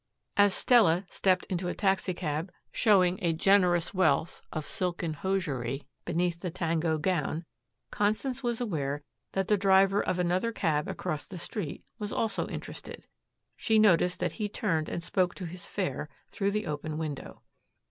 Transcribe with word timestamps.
As 0.35 0.55
Stella 0.55 1.05
stepped 1.11 1.45
into 1.45 1.67
a 1.67 1.75
taxicab, 1.75 2.51
showing 2.71 3.19
a 3.21 3.33
generous 3.33 3.93
wealth 3.93 4.41
of 4.51 4.65
silken 4.65 5.13
hosiery 5.13 5.85
beneath 6.05 6.39
the 6.41 6.49
tango 6.49 6.97
gown, 6.97 7.45
Constance 7.91 8.41
was 8.41 8.59
aware 8.59 9.03
that 9.33 9.47
the 9.47 9.57
driver 9.57 10.01
of 10.01 10.17
another 10.17 10.51
cab 10.51 10.87
across 10.87 11.27
the 11.27 11.37
street 11.37 11.83
was 11.99 12.11
also 12.11 12.47
interested. 12.47 13.05
She 13.55 13.77
noticed 13.77 14.19
that 14.21 14.31
he 14.41 14.49
turned 14.49 14.89
and 14.89 15.03
spoke 15.03 15.35
to 15.35 15.45
his 15.45 15.67
fare 15.67 16.09
through 16.31 16.49
the 16.49 16.65
open 16.65 16.97
window. 16.97 17.43